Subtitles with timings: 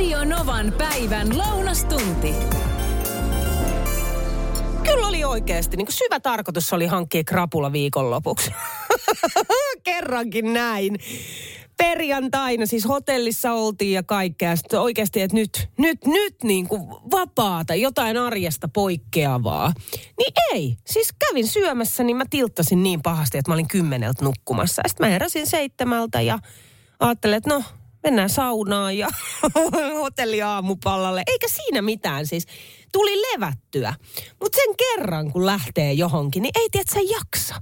[0.00, 2.34] Radio Novan päivän lounastunti.
[4.84, 5.76] Kyllä oli oikeasti.
[5.76, 8.50] Niin syvä tarkoitus oli hankkia krapula viikonlopuksi.
[9.84, 10.98] Kerrankin näin.
[11.76, 14.56] Perjantaina siis hotellissa oltiin ja kaikkea.
[14.56, 19.72] Sitten oikeasti, että nyt, nyt, nyt niin kuin vapaata, jotain arjesta poikkeavaa.
[20.18, 20.76] Niin ei.
[20.86, 24.82] Siis kävin syömässä, niin mä tilttasin niin pahasti, että mä olin kymmeneltä nukkumassa.
[24.86, 26.38] Sitten mä heräsin seitsemältä ja
[27.00, 27.62] ajattelin, että no,
[28.02, 29.08] mennään saunaan ja
[30.02, 31.22] hotelliaamupallalle.
[31.26, 32.46] Eikä siinä mitään siis.
[32.92, 33.94] Tuli levättyä.
[34.40, 37.54] Mutta sen kerran, kun lähtee johonkin, niin ei tiedä, sä jaksa.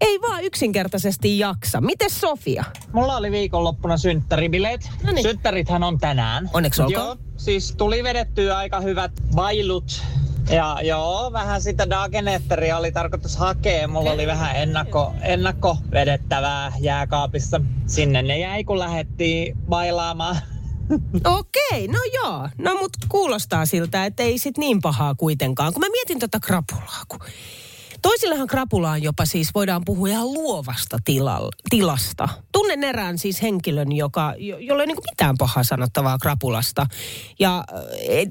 [0.00, 1.80] Ei vaan yksinkertaisesti jaksa.
[1.80, 2.64] Miten Sofia?
[2.92, 4.90] Mulla oli viikonloppuna synttäribileet.
[5.02, 5.22] Noniin.
[5.22, 6.50] Synttärithän on tänään.
[6.52, 7.06] Onneksi olkoon.
[7.06, 10.02] Joo, siis tuli vedettyä aika hyvät bailut.
[10.50, 13.88] Ja joo, vähän sitä Dagenetteria oli tarkoitus hakea.
[13.88, 17.60] Mulla oli vähän ennakko, ennakko vedettävää jääkaapissa.
[17.86, 20.36] Sinne ne jäi, kun lähdettiin bailaamaan.
[21.38, 22.48] Okei, no joo.
[22.58, 25.72] No mut kuulostaa siltä, että ei sit niin pahaa kuitenkaan.
[25.72, 27.20] Kun mä mietin tätä krapulaa, kun
[28.02, 32.28] Toisillehan krapula on jopa siis, voidaan puhua ihan luovasta tilal, tilasta.
[32.52, 36.86] Tunnen erään siis henkilön, joka, jo, jolla ei niin mitään pahaa sanottavaa krapulasta.
[37.38, 37.82] Ja äh,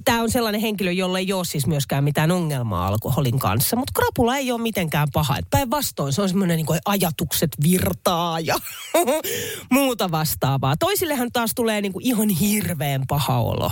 [0.06, 3.76] tämä on sellainen henkilö, jolla ei ole siis myöskään mitään ongelmaa alkoholin kanssa.
[3.76, 5.38] Mutta krapula ei ole mitenkään paha.
[5.50, 8.56] Päinvastoin se on semmoinen niin ajatukset virtaa ja
[9.72, 10.78] muuta vastaavaa.
[10.78, 13.72] Toisillehan taas tulee niin ihan hirveän paha olo.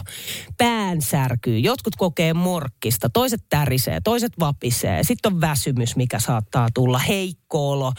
[0.57, 5.03] Pään särkyy, jotkut kokee morkkista, toiset tärisee, toiset vapisee.
[5.03, 7.94] Sitten on väsymys, mikä saattaa tulla, heikko olo,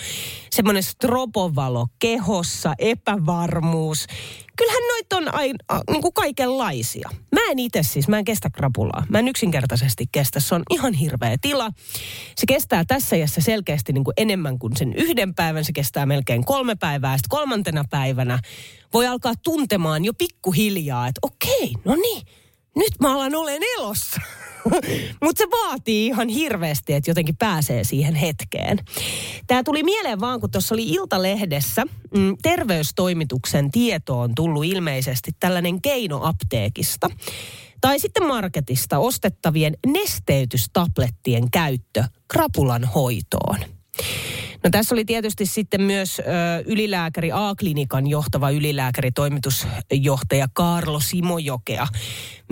[0.50, 4.06] semmoinen stropovalo kehossa, epävarmuus.
[4.56, 5.58] Kyllähän noita on aina,
[5.90, 7.10] niin kuin kaikenlaisia.
[7.32, 9.06] Mä en itse siis, mä en kestä krapulaa.
[9.08, 10.40] Mä en yksinkertaisesti kestä.
[10.40, 11.70] Se on ihan hirveä tila.
[12.36, 15.64] Se kestää tässä iässä selkeästi niin kuin enemmän kuin sen yhden päivän.
[15.64, 17.16] Se kestää melkein kolme päivää.
[17.16, 18.38] Sitten kolmantena päivänä
[18.92, 22.26] voi alkaa tuntemaan jo pikkuhiljaa, että okei, no niin,
[22.76, 24.20] nyt mä alan olen elossa.
[25.24, 28.78] Mutta se vaatii ihan hirveästi, että jotenkin pääsee siihen hetkeen.
[29.46, 31.84] Tämä tuli mieleen vaan, kun tuossa oli Iltalehdessä
[32.16, 37.10] mm, terveystoimituksen tietoon tullut ilmeisesti tällainen keino apteekista.
[37.80, 43.58] Tai sitten marketista ostettavien nesteytystablettien käyttö krapulan hoitoon.
[44.64, 46.22] No tässä oli tietysti sitten myös ö,
[46.66, 51.86] ylilääkäri A-klinikan johtava ylilääkäri, toimitusjohtaja Karlo Simojokea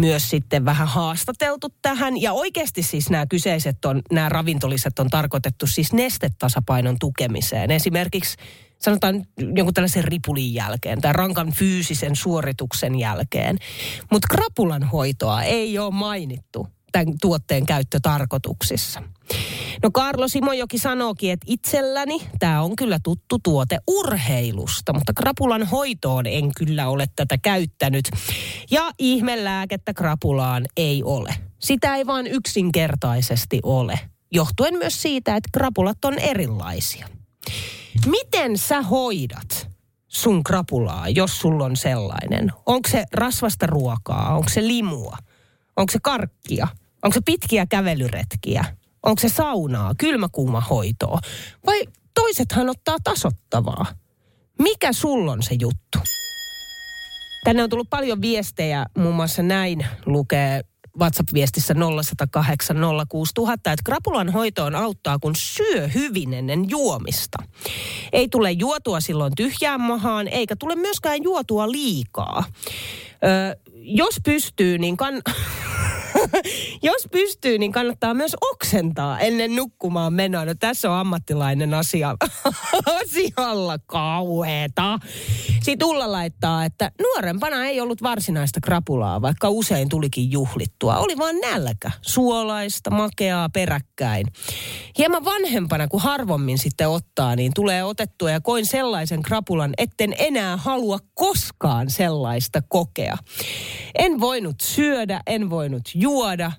[0.00, 2.22] myös sitten vähän haastateltu tähän.
[2.22, 7.70] Ja oikeasti siis nämä kyseiset on, nämä ravintoliset on tarkoitettu siis nestetasapainon tukemiseen.
[7.70, 8.36] Esimerkiksi
[8.78, 9.24] sanotaan
[9.56, 13.56] jonkun tällaisen ripulin jälkeen tai rankan fyysisen suorituksen jälkeen.
[14.12, 19.02] Mutta krapulan hoitoa ei ole mainittu tämän tuotteen käyttötarkoituksissa.
[19.82, 26.26] No Karlo Simojoki sanookin, että itselläni tämä on kyllä tuttu tuote urheilusta, mutta krapulan hoitoon
[26.26, 28.08] en kyllä ole tätä käyttänyt.
[28.70, 31.34] Ja ihmelääkettä krapulaan ei ole.
[31.58, 34.00] Sitä ei vaan yksinkertaisesti ole,
[34.32, 37.08] johtuen myös siitä, että krapulat on erilaisia.
[38.06, 39.68] Miten sä hoidat
[40.08, 42.52] sun krapulaa, jos sulla on sellainen?
[42.66, 44.34] Onko se rasvasta ruokaa?
[44.36, 45.16] Onko se limua?
[45.76, 46.68] Onko se karkkia?
[47.04, 48.64] Onko se pitkiä kävelyretkiä?
[49.02, 51.18] Onko se saunaa, kylmäkuuma hoitoa?
[51.66, 51.82] Vai
[52.14, 53.86] toisethan ottaa tasottavaa?
[54.58, 55.98] Mikä sulla on se juttu?
[57.44, 60.60] Tänne on tullut paljon viestejä, muun muassa näin lukee
[60.98, 62.76] WhatsApp-viestissä 0108
[63.08, 67.38] 06000, että krapulan hoitoon auttaa, kun syö hyvin ennen juomista.
[68.12, 72.44] Ei tule juotua silloin tyhjään mahaan, eikä tule myöskään juotua liikaa.
[73.24, 75.14] Ö, jos pystyy, niin kan...
[76.82, 80.44] jos pystyy, niin kannattaa myös oksentaa ennen nukkumaan menoa.
[80.44, 82.16] No tässä on ammattilainen asia
[83.00, 84.98] asialla kauheeta.
[85.62, 90.96] Sitten Ulla laittaa, että nuorempana ei ollut varsinaista krapulaa, vaikka usein tulikin juhlittua.
[90.96, 94.26] Oli vaan nälkä, suolaista, makeaa, peräkkäin.
[94.98, 100.56] Hieman vanhempana, kun harvommin sitten ottaa, niin tulee otettua ja koin sellaisen krapulan, etten enää
[100.56, 103.16] halua koskaan sellaista kokea.
[103.98, 106.13] En voinut syödä, en voinut juoda,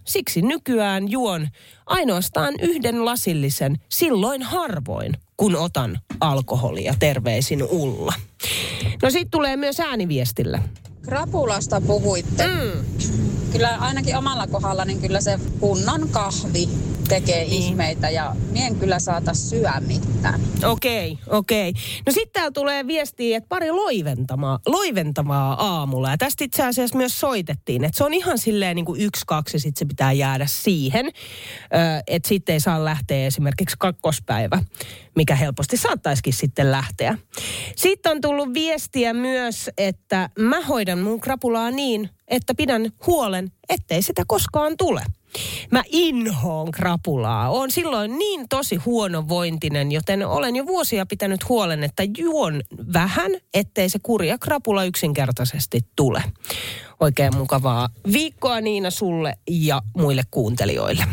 [0.06, 1.48] siksi nykyään juon
[1.86, 6.96] ainoastaan yhden lasillisen, silloin harvoin, kun otan alkoholia.
[7.00, 8.14] Terveisin Ulla.
[9.04, 10.60] No sitten tulee myös ääniviestillä.
[11.02, 12.48] Krapulasta puhuitte.
[12.48, 12.86] Mm.
[13.52, 16.70] Kyllä ainakin omalla kohdalla, niin kyllä se kunnon kahvi
[17.08, 17.64] tekee niin.
[17.64, 20.42] ihmeitä ja mien kyllä saata syödä mitään.
[20.64, 21.70] Okei, okay, okei.
[21.70, 21.82] Okay.
[22.06, 26.10] No sitten täällä tulee viestiä, että pari loiventavaa, loiventavaa aamulla.
[26.10, 29.60] Ja tästä itse asiassa myös soitettiin, että se on ihan silleen niin kuin yksi, kaksi
[29.60, 31.12] sitten se pitää jäädä siihen.
[32.08, 34.64] Että sitten ei saa lähteä esimerkiksi kakkospäivä,
[35.16, 37.18] mikä helposti saattaisikin sitten lähteä.
[37.76, 44.02] Sitten on tullut viestiä myös, että mä hoidan mun krapulaa niin, että pidän huolen, ettei
[44.02, 45.02] sitä koskaan tule.
[45.72, 47.50] Mä inhoon krapulaa.
[47.50, 52.62] Oon silloin niin tosi huonovointinen, joten olen jo vuosia pitänyt huolen, että juon
[52.94, 56.24] vähän, ettei se kurja krapula yksinkertaisesti tule.
[57.00, 61.04] Oikein mukavaa viikkoa Niina sulle ja muille kuuntelijoille.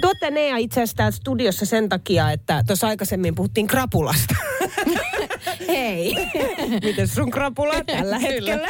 [0.00, 4.34] Tuotte Nea itse asiassa täällä studiossa sen takia, että tuossa aikaisemmin puhuttiin krapulasta.
[5.68, 6.14] Hei.
[6.84, 8.68] Miten sun krapula tällä hetkellä?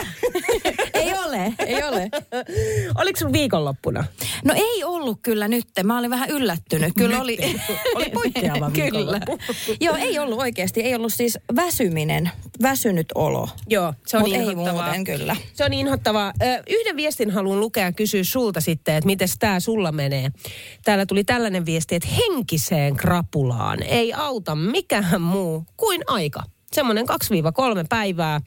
[0.94, 2.10] ei ole, ei ole.
[2.94, 4.04] Oliko sun viikonloppuna?
[4.44, 5.66] No ei ollut kyllä nyt.
[5.84, 6.92] Mä olin vähän yllättynyt.
[6.96, 7.38] Kyllä oli...
[7.94, 9.20] oli poikkeava Kyllä.
[9.80, 10.80] Joo, ei ollut oikeasti.
[10.80, 12.30] Ei ollut siis väsyminen,
[12.62, 13.48] väsynyt olo.
[13.68, 14.84] Joo, se on Mut ei inhottavaa.
[14.84, 15.36] muuten kyllä.
[15.54, 16.32] Se on inhottavaa.
[16.70, 20.30] Yhden viestin haluan lukea ja kysyä sulta sitten, että miten tämä sulla menee.
[20.84, 26.42] Täällä tuli tällainen viesti, että henkiseen krapulaan ei auta mikään muu kuin aika.
[26.72, 28.40] Semmoinen 2-3 päivää.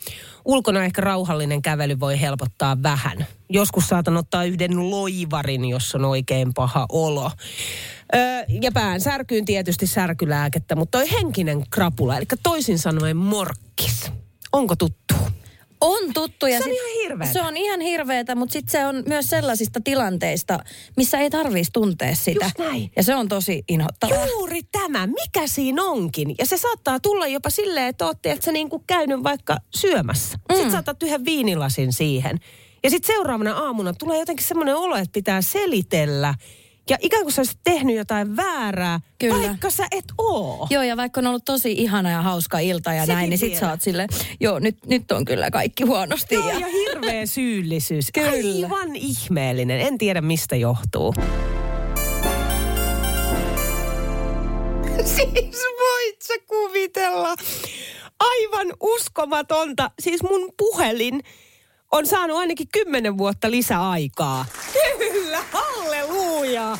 [0.46, 3.26] Ulkona ehkä rauhallinen kävely voi helpottaa vähän.
[3.50, 7.32] Joskus saatan ottaa yhden loivarin, jos on oikein paha olo.
[8.16, 14.12] Öö, ja pään särkyyn tietysti särkylääkettä, mutta toi henkinen krapula, eli toisin sanoen morkkis.
[14.52, 15.16] Onko tuttu?
[15.82, 16.46] On tuttu.
[16.48, 17.34] Ja Se on sit- ihan hirveetä.
[17.34, 20.60] Se on ihan hirveetä, mutta sitten se on myös sellaisista tilanteista,
[20.98, 22.46] missä ei tarvitsisi tuntea sitä.
[22.46, 22.92] Just näin.
[22.96, 24.26] Ja se on tosi inhottavaa.
[24.28, 26.36] Juuri tämä, mikä siinä onkin.
[26.40, 30.38] Ja se saattaa tulla jopa silleen, että ootte, että sä niinku käynyt vaikka syömässä.
[30.50, 30.56] Mm.
[30.56, 32.40] Sitten saatat yhden viinilasin siihen.
[32.84, 36.34] Ja sitten seuraavana aamuna tulee jotenkin semmoinen olo, että pitää selitellä.
[36.90, 39.48] Ja ikään kuin sä olisit tehnyt jotain väärää, Kyllä.
[39.48, 40.68] vaikka sä et oo.
[40.70, 43.50] Joo, ja vaikka on ollut tosi ihana ja hauska ilta ja Sekin näin, niin sit
[43.50, 43.60] vielä.
[43.60, 46.36] sä oot silleen, joo, nyt, nyt on kyllä kaikki huonosti.
[46.36, 46.60] Joo, ja...
[46.60, 48.08] ja hirveä syyllisyys.
[48.14, 48.66] Kyllä.
[48.66, 49.82] Aivan ihmeellinen.
[49.82, 51.14] En tiedä, mistä johtuu.
[55.16, 57.36] Siis voit sä kuvitella?
[58.20, 59.92] Aivan uskomatonta.
[60.00, 61.22] Siis mun puhelin
[61.92, 64.46] on saanut ainakin kymmenen vuotta lisäaikaa.
[64.98, 66.78] Kyllä, halleluja.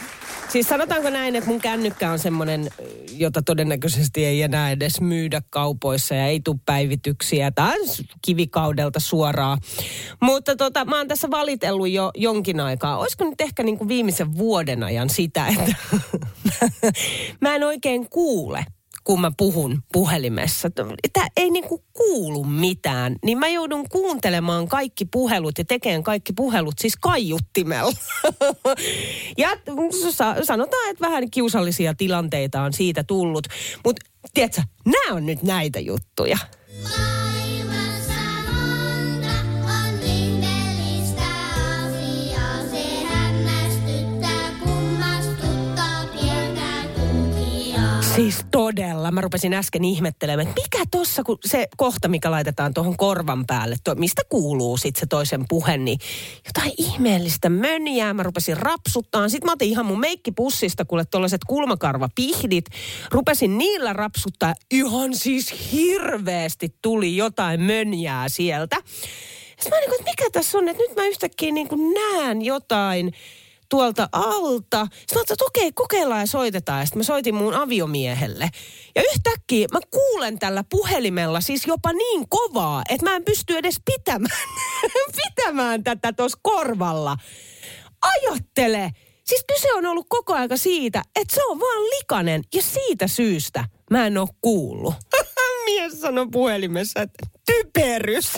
[0.50, 2.70] Siis sanotaanko näin, että mun kännykkä on semmoinen,
[3.12, 7.52] jota todennäköisesti ei enää edes myydä kaupoissa ja ei tule päivityksiä.
[7.52, 9.58] Tämä on kivikaudelta suoraan.
[10.22, 12.98] Mutta tota, mä oon tässä valitellut jo jonkin aikaa.
[12.98, 15.76] Olisiko nyt ehkä niin kuin viimeisen vuoden ajan sitä, että
[17.42, 18.66] mä en oikein kuule
[19.08, 20.70] kun mä puhun puhelimessa.
[21.14, 23.16] Tämä ei niinku kuulu mitään.
[23.26, 27.92] Niin mä joudun kuuntelemaan kaikki puhelut ja tekemään kaikki puhelut siis kaiuttimella.
[29.38, 29.50] ja
[30.12, 33.48] sa- sanotaan, että vähän kiusallisia tilanteita on siitä tullut.
[33.86, 36.38] Mutta tiedätkö, nämä on nyt näitä juttuja.
[48.18, 49.12] Siis todella.
[49.12, 53.76] Mä rupesin äsken ihmettelemään, että mikä tossa, kun se kohta, mikä laitetaan tuohon korvan päälle,
[53.84, 56.00] to, mistä kuuluu sitten se toisen puhe, niin
[56.46, 58.14] jotain ihmeellistä mönjää.
[58.14, 59.30] Mä rupesin rapsuttaa.
[59.30, 62.66] Sitten mä otin ihan mun meikkipussista, kuule tuollaiset kulmakarvapihdit.
[63.12, 64.54] Rupesin niillä rapsuttaa.
[64.72, 68.76] Ihan siis hirveästi tuli jotain mönjää sieltä.
[69.48, 73.14] Sitten mä niin kuin, että mikä tässä on, että nyt mä yhtäkkiä niin näen jotain
[73.70, 74.88] tuolta alta.
[75.00, 76.80] Sitten että okei, kokeillaan ja soitetaan.
[76.80, 78.50] Ja sitten mä soitin mun aviomiehelle.
[78.96, 83.82] Ja yhtäkkiä mä kuulen tällä puhelimella siis jopa niin kovaa, että mä en pysty edes
[83.86, 84.42] pitämään,
[85.26, 87.18] pitämään tätä tuossa korvalla.
[88.02, 88.92] Ajattele!
[89.26, 93.66] Siis kyse on ollut koko aika siitä, että se on vaan likainen ja siitä syystä
[93.92, 94.94] mä en oo kuullut.
[95.66, 98.34] Mies sanoi puhelimessa, että typerys.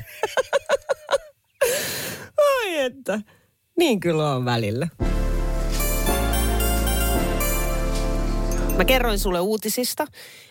[2.49, 3.21] Ai että,
[3.77, 4.87] niin kyllä on välillä.
[8.79, 10.05] Mä kerroin sulle uutisista,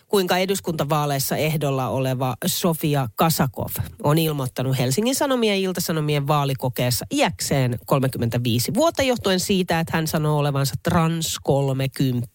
[0.07, 3.71] kuinka eduskuntavaaleissa ehdolla oleva Sofia Kasakov
[4.03, 10.37] on ilmoittanut Helsingin Sanomien ja Iltasanomien vaalikokeessa iäkseen 35 vuotta johtuen siitä, että hän sanoo
[10.37, 12.27] olevansa trans 30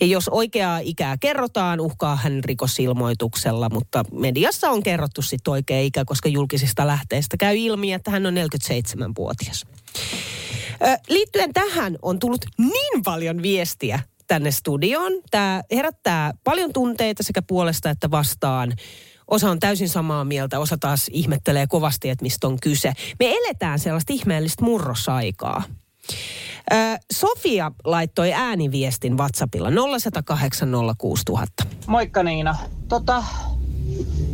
[0.00, 6.04] Ja jos oikeaa ikää kerrotaan, uhkaa hän rikosilmoituksella, mutta mediassa on kerrottu sitten oikea ikä,
[6.04, 9.64] koska julkisista lähteistä käy ilmi, että hän on 47-vuotias.
[10.82, 15.12] Ö, liittyen tähän on tullut niin paljon viestiä tänne studioon.
[15.30, 18.72] Tämä herättää paljon tunteita sekä puolesta että vastaan.
[19.28, 22.92] Osa on täysin samaa mieltä, osa taas ihmettelee kovasti, että mistä on kyse.
[23.18, 25.62] Me eletään sellaista ihmeellistä murrosaikaa.
[27.12, 31.66] Sofia laittoi ääniviestin WhatsAppilla 0108 06000.
[31.86, 32.56] Moikka Niina.
[32.88, 33.24] Tota,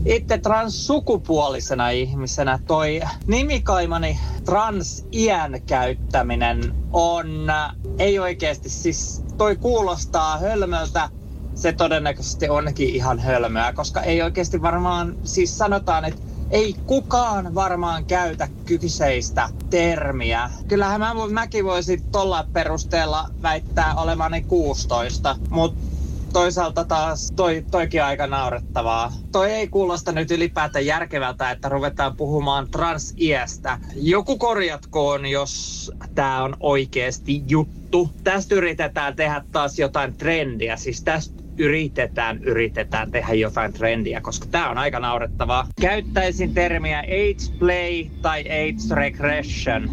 [0.06, 11.08] itse transsukupuolisena ihmisenä toi nimikaimani trans-iän käyttäminen on, äh, ei oikeasti siis, toi kuulostaa hölmöltä.
[11.54, 16.20] Se todennäköisesti onkin ihan hölmöä, koska ei oikeasti varmaan, siis sanotaan, että
[16.50, 20.50] ei kukaan varmaan käytä kyseistä termiä.
[20.68, 25.89] Kyllähän mä, mäkin voisin tuolla perusteella väittää olevani 16, mutta
[26.32, 29.12] toisaalta taas toi, toikin aika naurettavaa.
[29.32, 33.78] Toi ei kuulosta nyt ylipäätään järkevältä, että ruvetaan puhumaan transiästä.
[33.94, 38.10] Joku korjatkoon, jos tämä on oikeasti juttu.
[38.24, 40.76] Tästä yritetään tehdä taas jotain trendiä.
[40.76, 45.66] Siis tästä yritetään, yritetään tehdä jotain trendiä, koska tämä on aika naurettavaa.
[45.80, 49.90] Käyttäisin termiä age play tai age regression,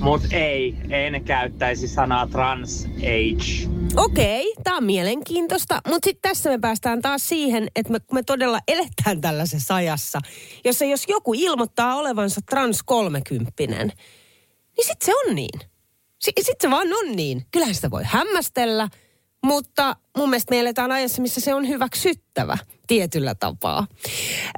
[0.00, 3.83] mutta ei, en käyttäisi sanaa trans age.
[3.96, 8.60] Okei, tämä on mielenkiintoista, mutta sitten tässä me päästään taas siihen, että me, me todella
[8.68, 10.20] eletään tällaisessa ajassa,
[10.64, 15.60] jossa jos joku ilmoittaa olevansa trans 30 niin sitten se on niin.
[16.20, 17.46] Sitten se vaan on niin.
[17.50, 18.88] Kyllähän sitä voi hämmästellä,
[19.44, 23.86] mutta mun mielestä me eletään ajassa, missä se on hyväksyttävä tietyllä tapaa.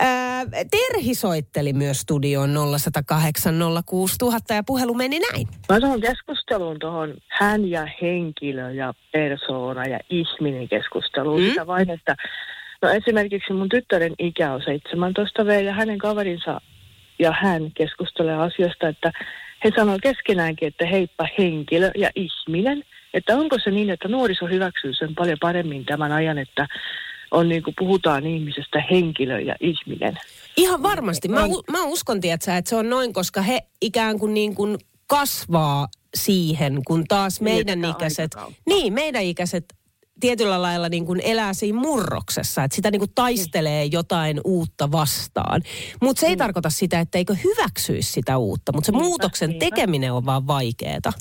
[0.00, 3.55] Ää, Terhi soitteli myös studioon 0108
[3.87, 5.49] 06000 ja puhelu meni näin.
[5.69, 11.49] Mä tuohon keskusteluun tuohon hän ja henkilö ja persoona ja ihminen keskusteluun mm.
[11.49, 12.16] sitä vain, että
[12.83, 16.61] no esimerkiksi mun tyttären ikä on 17 V ja hänen kaverinsa
[17.18, 19.12] ja hän keskustelee asiasta, että
[19.64, 22.85] he sanoo keskenäänkin, että heippa henkilö ja ihminen.
[23.14, 26.68] Että onko se niin, että nuoriso hyväksyy sen paljon paremmin tämän ajan, että
[27.30, 30.18] on niin kuin puhutaan ihmisestä henkilö ja ihminen.
[30.56, 31.28] Ihan varmasti.
[31.28, 35.88] Mä, mä uskon, tiedätkö, että se on noin, koska he ikään kuin, niin kuin kasvaa
[36.14, 38.62] siihen, kun taas meidän Niin, ikäiset, aikakautta.
[38.66, 39.64] niin meidän ikäiset
[40.20, 45.62] tietyllä lailla niin kuin elää siinä murroksessa, että sitä niin kuin taistelee jotain uutta vastaan.
[46.02, 49.64] Mutta se ei tarkoita sitä, että eikö hyväksyisi sitä uutta, mutta se Niinpä, muutoksen niinpä.
[49.64, 51.12] tekeminen on vaan vaikeeta.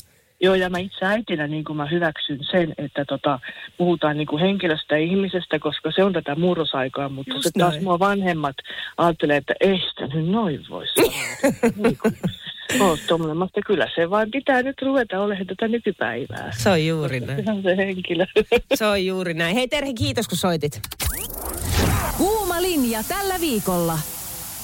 [0.42, 3.40] Joo, ja mä itse äitinä niin kuin mä hyväksyn sen, että tota,
[3.78, 7.80] puhutaan niin kuin henkilöstä ja ihmisestä, koska se on tätä murrosaikaa, mutta Just se taas
[7.82, 8.56] mua vanhemmat
[8.98, 10.94] ajattelee, että ei sitä nyt noin voisi
[12.80, 16.52] oot tommonen, mutta kyllä se vaan pitää nyt ruveta olemaan tätä nykypäivää.
[16.58, 17.40] Se on juuri näin.
[17.40, 18.26] Ihan se henkilö.
[18.74, 19.56] Se on juuri näin.
[19.56, 20.82] Hei Terhi, kiitos kun soitit.
[22.18, 24.00] Kuuma linja tällä viikolla.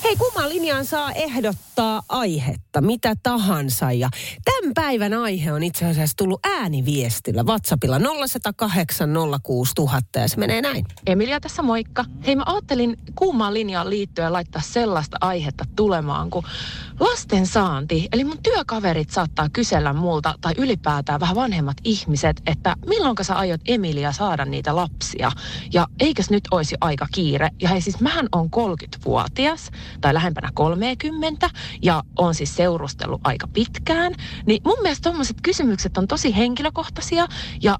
[0.03, 3.91] Hei, kumman linjaan saa ehdottaa aihetta, mitä tahansa.
[3.91, 4.09] Ja
[4.45, 9.09] tämän päivän aihe on itse asiassa tullut ääniviestillä WhatsAppilla 0108
[9.43, 10.85] 06000 ja se menee näin.
[11.05, 12.05] Emilia tässä moikka.
[12.27, 16.45] Hei mä ajattelin kuumaan linjaan liittyen laittaa sellaista aihetta tulemaan kuin
[16.99, 18.07] lasten saanti.
[18.11, 23.61] Eli mun työkaverit saattaa kysellä multa tai ylipäätään vähän vanhemmat ihmiset, että milloin sä aiot
[23.67, 25.31] Emilia saada niitä lapsia.
[25.73, 27.49] Ja eikös nyt olisi aika kiire.
[27.61, 31.49] Ja hei siis mähän on 30-vuotias tai lähempänä 30
[31.81, 34.13] ja on siis seurustellut aika pitkään.
[34.45, 37.27] Niin mun mielestä tommoset kysymykset on tosi henkilökohtaisia
[37.61, 37.77] ja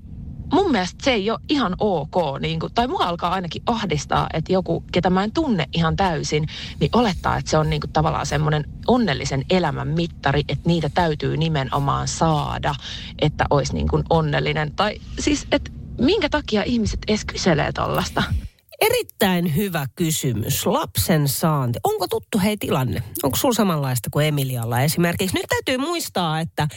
[0.53, 4.53] mun mielestä se ei ole ihan ok, niin kuin, tai mua alkaa ainakin ahdistaa, että
[4.53, 6.48] joku, ketä mä en tunne ihan täysin,
[6.80, 11.38] niin olettaa, että se on niin kuin, tavallaan semmoinen onnellisen elämän mittari, että niitä täytyy
[11.38, 12.75] nimenomaan saada,
[13.20, 14.75] että olisi niin kuin onnellinen.
[14.75, 18.24] Tai siis, että minkä takia ihmiset edes kyselee tollasta?
[18.82, 20.66] Erittäin hyvä kysymys.
[20.66, 21.80] Lapsen saanti.
[21.84, 23.04] Onko tuttu hei tilanne?
[23.24, 25.38] Onko sulla samanlaista kuin Emilialla esimerkiksi?
[25.38, 26.68] Nyt täytyy muistaa, että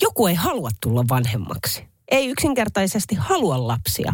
[0.00, 1.84] joku ei halua tulla vanhemmaksi.
[2.10, 4.12] Ei yksinkertaisesti halua lapsia.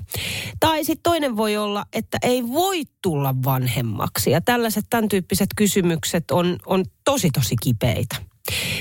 [0.60, 4.30] Tai sitten toinen voi olla, että ei voi tulla vanhemmaksi.
[4.30, 8.16] Ja tällaiset tämän tyyppiset kysymykset on, on tosi tosi kipeitä.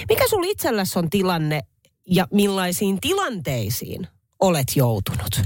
[0.09, 1.61] Mikä sulla itselläsi on tilanne
[2.07, 4.07] ja millaisiin tilanteisiin
[4.39, 5.41] olet joutunut?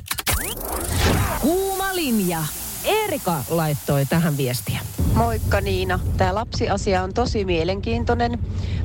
[1.42, 2.44] Kuuma linja.
[2.88, 4.80] Erika laittoi tähän viestiä.
[5.14, 6.00] Moikka Niina.
[6.18, 8.40] Tämä lapsiasia on tosi mielenkiintoinen.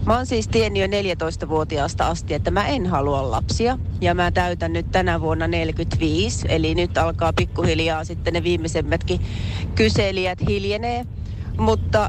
[0.07, 3.79] Mä oon siis tiennyt jo 14-vuotiaasta asti, että mä en halua lapsia.
[4.01, 9.21] Ja mä täytän nyt tänä vuonna 45, eli nyt alkaa pikkuhiljaa sitten ne viimeisemmätkin
[9.75, 11.07] kyselijät hiljenee.
[11.59, 12.09] Mutta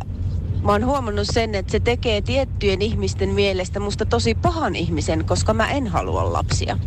[0.64, 5.54] mä oon huomannut sen, että se tekee tiettyjen ihmisten mielestä musta tosi pahan ihmisen, koska
[5.54, 6.78] mä en halua lapsia.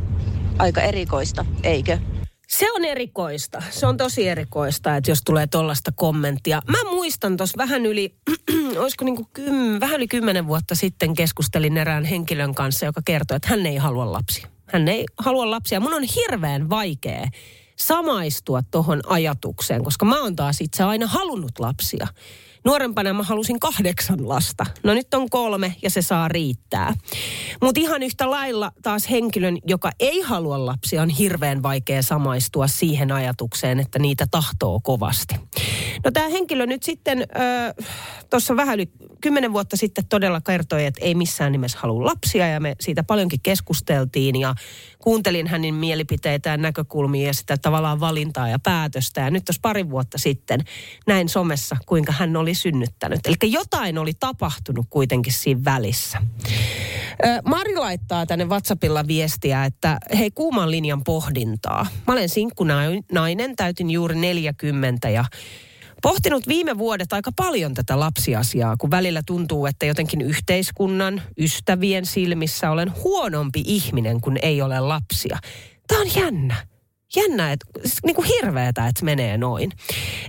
[0.58, 1.98] Aika erikoista, eikö?
[2.46, 3.62] Se on erikoista.
[3.70, 6.62] Se on tosi erikoista, että jos tulee tollasta kommenttia.
[6.68, 8.14] Mä muistan tuossa vähän yli,
[8.82, 13.48] olisiko niinku kym, vähän yli kymmenen vuotta sitten keskustelin erään henkilön kanssa, joka kertoi, että
[13.48, 14.48] hän ei halua lapsia.
[14.66, 15.80] Hän ei halua lapsia.
[15.80, 17.28] Mun on hirveän vaikea
[17.76, 22.06] samaistua tuohon ajatukseen, koska mä oon taas itse aina halunnut lapsia.
[22.66, 24.66] Nuorempana mä halusin kahdeksan lasta.
[24.82, 26.94] No nyt on kolme ja se saa riittää.
[27.62, 33.12] Mutta ihan yhtä lailla taas henkilön, joka ei halua lapsia, on hirveän vaikea samaistua siihen
[33.12, 35.34] ajatukseen, että niitä tahtoo kovasti.
[36.04, 37.26] No tämä henkilö nyt sitten
[38.30, 42.60] tuossa vähän yli kymmenen vuotta sitten todella kertoi, että ei missään nimessä halua lapsia ja
[42.60, 44.54] me siitä paljonkin keskusteltiin ja
[44.98, 49.20] kuuntelin hänen mielipiteitä ja näkökulmia ja sitä tavallaan valintaa ja päätöstä.
[49.20, 50.60] Ja nyt tuossa pari vuotta sitten
[51.06, 53.20] näin somessa, kuinka hän oli synnyttänyt.
[53.26, 56.18] Eli jotain oli tapahtunut kuitenkin siinä välissä.
[57.44, 61.86] Mari laittaa tänne WhatsAppilla viestiä, että hei kuuman linjan pohdintaa.
[62.06, 65.24] Mä olen sinkkunainen, täytin juuri 40 ja
[66.02, 72.70] pohtinut viime vuodet aika paljon tätä lapsiasiaa, kun välillä tuntuu, että jotenkin yhteiskunnan, ystävien silmissä
[72.70, 75.38] olen huonompi ihminen, kun ei ole lapsia.
[75.86, 76.75] Tämä on jännä.
[77.16, 77.66] Jännä, että
[78.04, 79.72] niin kuin hirveetä, että menee noin.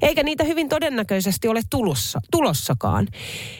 [0.01, 3.07] Eikä niitä hyvin todennäköisesti ole tulossa, tulossakaan.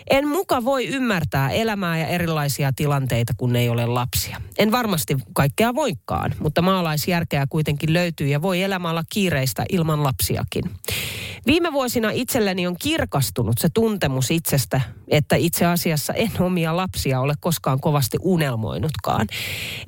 [0.09, 4.41] En muka voi ymmärtää elämää ja erilaisia tilanteita, kun ei ole lapsia.
[4.57, 10.63] En varmasti kaikkea voikaan, mutta maalaisjärkeä kuitenkin löytyy ja voi elämä olla kiireistä ilman lapsiakin.
[11.48, 17.34] Viime vuosina itselleni on kirkastunut se tuntemus itsestä, että itse asiassa en omia lapsia ole
[17.39, 19.27] koskaan kovasti unelmoinutkaan.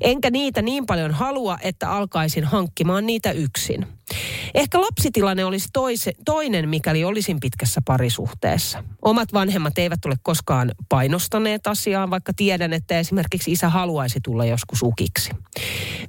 [0.00, 3.86] Enkä niitä niin paljon halua, että alkaisin hankkimaan niitä yksin.
[4.54, 8.84] Ehkä lapsitilanne olisi toise, toinen, mikäli olisin pitkässä parisuhteessa.
[9.02, 14.82] Omat vanhemmat eivät ole koskaan painostaneet asiaan, vaikka tiedän, että esimerkiksi isä haluaisi tulla joskus
[14.82, 15.30] ukiksi.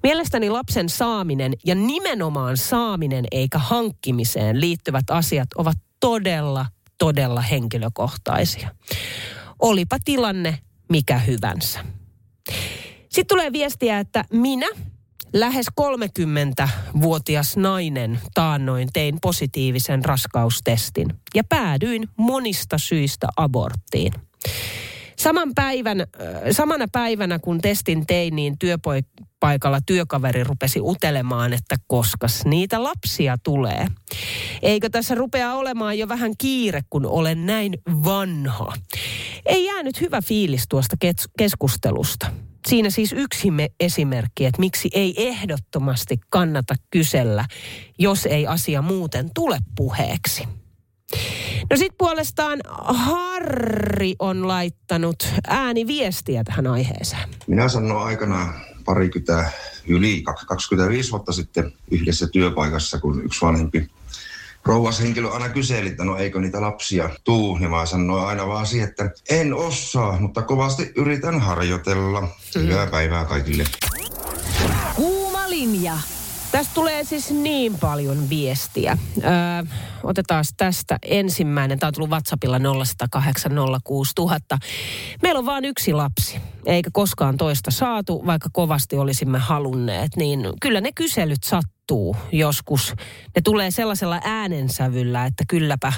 [0.03, 6.65] Mielestäni lapsen saaminen ja nimenomaan saaminen eikä hankkimiseen liittyvät asiat ovat todella,
[6.97, 8.69] todella henkilökohtaisia.
[9.59, 11.79] Olipa tilanne mikä hyvänsä.
[13.09, 14.67] Sitten tulee viestiä, että minä
[15.33, 24.13] lähes 30-vuotias nainen taannoin tein positiivisen raskaustestin ja päädyin monista syistä aborttiin.
[25.21, 26.07] Saman päivän,
[26.51, 33.87] samana päivänä kun testin tein, niin työpaikalla työkaveri rupesi utelemaan, että koskas niitä lapsia tulee.
[34.61, 38.73] Eikö tässä rupea olemaan jo vähän kiire, kun olen näin vanha?
[39.45, 40.95] Ei jäänyt hyvä fiilis tuosta
[41.37, 42.27] keskustelusta.
[42.67, 43.47] Siinä siis yksi
[43.79, 47.45] esimerkki, että miksi ei ehdottomasti kannata kysellä,
[47.99, 50.60] jos ei asia muuten tule puheeksi.
[51.71, 57.29] No sitten puolestaan Harri on laittanut ääniviestiä tähän aiheeseen.
[57.47, 58.53] Minä sanoin aikanaan
[58.85, 59.51] parikymmentä
[59.87, 63.89] yli 25 vuotta sitten yhdessä työpaikassa, kun yksi vanhempi
[64.65, 68.89] rouvashenkilö aina kyseli, että no eikö niitä lapsia tuu, niin mä sanoin aina vaan siihen,
[68.89, 72.27] että en osaa, mutta kovasti yritän harjoitella.
[72.55, 73.63] Hyvää päivää kaikille.
[74.95, 75.97] Kuuma linja.
[76.51, 78.97] Tästä tulee siis niin paljon viestiä.
[79.23, 79.31] Öö,
[80.03, 81.79] otetaan tästä ensimmäinen.
[81.79, 82.61] Tämä on tullut WhatsAppilla 0806000.
[85.21, 90.15] Meillä on vain yksi lapsi, eikä koskaan toista saatu, vaikka kovasti olisimme halunneet.
[90.15, 92.93] Niin kyllä ne kyselyt sattuu joskus.
[93.35, 95.93] Ne tulee sellaisella äänensävyllä, että kylläpä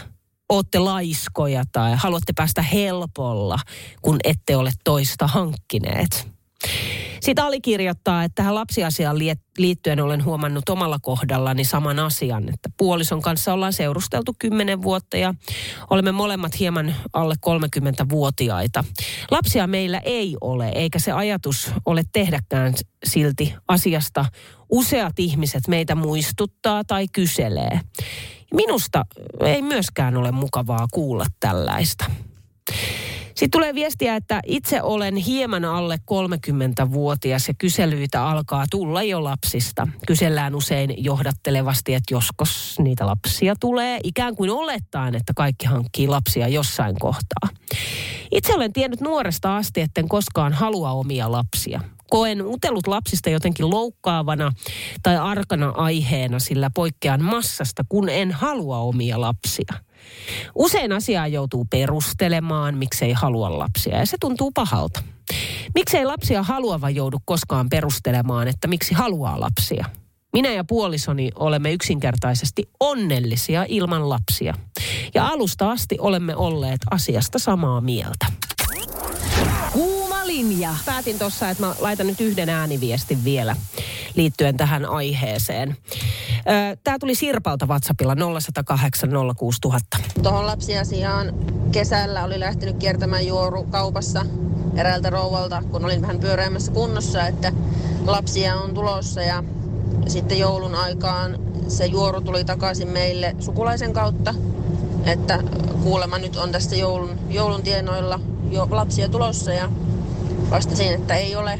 [0.50, 3.60] ootte laiskoja tai haluatte päästä helpolla,
[4.02, 6.28] kun ette ole toista hankkineet.
[7.24, 9.18] Sitten Ali kirjoittaa, että tähän lapsiasiaan
[9.58, 15.34] liittyen olen huomannut omalla kohdallani saman asian, että puolison kanssa ollaan seurusteltu kymmenen vuotta ja
[15.90, 18.84] olemme molemmat hieman alle 30-vuotiaita.
[19.32, 22.74] Lapsia meillä ei ole, eikä se ajatus ole tehdäkään
[23.06, 24.26] silti asiasta.
[24.70, 27.80] Useat ihmiset meitä muistuttaa tai kyselee.
[28.54, 29.06] Minusta
[29.46, 32.06] ei myöskään ole mukavaa kuulla tällaista.
[33.43, 39.88] Sitten tulee viestiä, että itse olen hieman alle 30-vuotias ja kyselyitä alkaa tulla jo lapsista.
[40.08, 46.47] Kysellään usein johdattelevasti, että joskus niitä lapsia tulee, ikään kuin olettaen, että kaikki hankkii lapsia
[46.47, 47.49] jossain kohtaa.
[48.32, 51.82] Itse olen tiennyt nuoresta asti, etten koskaan halua omia lapsia
[52.13, 54.52] koen utellut lapsista jotenkin loukkaavana
[55.04, 59.73] tai arkana aiheena, sillä poikkean massasta, kun en halua omia lapsia.
[60.56, 65.04] Usein asiaa joutuu perustelemaan, miksei halua lapsia, ja se tuntuu pahalta.
[65.76, 69.86] Miksei lapsia haluava joudu koskaan perustelemaan, että miksi haluaa lapsia?
[70.34, 74.54] Minä ja puolisoni olemme yksinkertaisesti onnellisia ilman lapsia.
[75.13, 78.42] Ja alusta asti olemme olleet asiasta samaa mieltä.
[80.26, 80.76] Linja.
[80.86, 83.56] Päätin tuossa, että mä laitan nyt yhden ääniviestin vielä
[84.16, 85.78] liittyen tähän aiheeseen.
[86.84, 89.98] Tämä tuli Sirpalta WhatsAppilla 0108 06000.
[90.24, 91.34] Tuohon lapsiasiaan
[91.72, 94.26] kesällä oli lähtenyt kiertämään juoru kaupassa
[94.76, 97.52] eräältä rouvalta, kun olin vähän pyöreämmässä kunnossa, että
[98.06, 99.44] lapsia on tulossa ja
[100.08, 104.36] sitten joulun aikaan se juoru tuli takaisin meille sukulaisen kautta,
[105.06, 105.44] että
[105.84, 108.20] kuulemma nyt on tästä joulun, joulun tienoilla
[108.52, 109.70] jo lapsia tulossa ja
[110.49, 111.60] vastasin, että ei ole.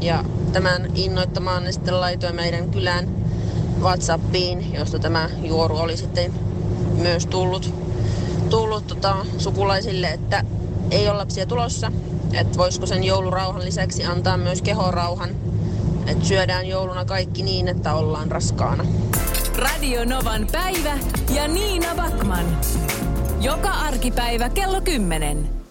[0.00, 3.08] Ja tämän innoittamaan sitten laitoin meidän kylän
[3.80, 6.32] Whatsappiin, josta tämä juoru oli sitten
[6.96, 7.74] myös tullut,
[8.50, 10.44] tullut tota, sukulaisille, että
[10.90, 11.92] ei ole lapsia tulossa.
[12.32, 15.30] Että voisiko sen joulurauhan lisäksi antaa myös kehorauhan.
[16.06, 18.84] Että syödään jouluna kaikki niin, että ollaan raskaana.
[19.56, 20.98] Radio Novan päivä
[21.34, 22.58] ja Niina Backman.
[23.40, 25.61] Joka arkipäivä kello 10.